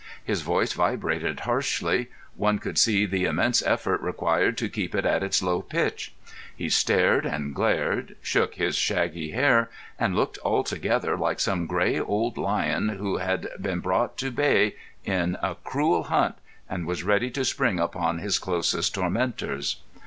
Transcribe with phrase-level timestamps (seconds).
[0.23, 5.21] His voice vibrated harshly; one could see the immense effort required to keep it at
[5.21, 6.11] its low pitch.
[6.55, 9.69] He stared and glared, shook his shaggy hair,
[9.99, 14.73] and looked altogether like some grey old lion who had been brought to bay
[15.05, 16.33] in a cruel hunt,
[16.67, 19.83] and was ready to spring upon his closest tormentors.